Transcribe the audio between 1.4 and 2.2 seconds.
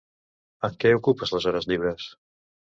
hores lliures?